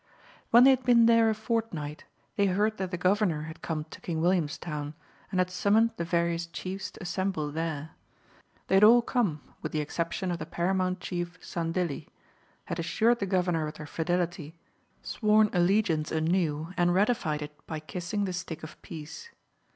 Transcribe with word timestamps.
When 0.49 0.63
they 0.63 0.71
had 0.71 0.83
been 0.83 1.05
there 1.05 1.29
a 1.29 1.35
fortnight 1.35 2.05
they 2.35 2.47
heard 2.47 2.77
that 2.77 2.89
the 2.89 2.97
Governor 2.97 3.43
had 3.43 3.61
come 3.61 3.83
to 3.91 4.01
King 4.01 4.19
Williamstown, 4.19 4.95
and 5.29 5.39
had 5.39 5.51
summoned 5.51 5.91
the 5.97 6.03
various 6.03 6.47
chiefs 6.47 6.89
to 6.89 7.03
assemble 7.03 7.51
there. 7.51 7.91
They 8.65 8.77
had 8.77 8.83
all 8.83 9.03
come 9.03 9.41
with 9.61 9.73
the 9.73 9.79
exception 9.79 10.31
of 10.31 10.39
the 10.39 10.47
paramount 10.47 11.01
Chief 11.01 11.37
Sandilli, 11.39 12.07
had 12.65 12.79
assured 12.79 13.19
the 13.19 13.27
Governor 13.27 13.67
of 13.67 13.75
their 13.75 13.85
fidelity, 13.85 14.55
sworn 15.03 15.51
allegiance 15.53 16.11
anew, 16.11 16.73
and 16.77 16.95
ratified 16.95 17.43
it 17.43 17.51
by 17.67 17.79
kissing 17.79 18.25
the 18.25 18.33
stick 18.33 18.63
of 18.63 18.81
peace. 18.81 19.29